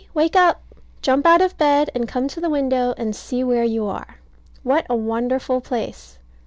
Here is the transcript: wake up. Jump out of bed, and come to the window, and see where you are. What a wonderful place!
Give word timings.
wake 0.15 0.35
up. 0.35 0.63
Jump 1.03 1.27
out 1.27 1.41
of 1.43 1.55
bed, 1.59 1.91
and 1.93 2.07
come 2.07 2.27
to 2.27 2.41
the 2.41 2.49
window, 2.49 2.95
and 2.97 3.15
see 3.15 3.43
where 3.43 3.63
you 3.63 3.85
are. 3.85 4.15
What 4.63 4.87
a 4.89 4.95
wonderful 4.95 5.61
place! 5.61 6.17